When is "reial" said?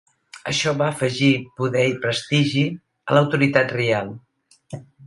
3.79-4.15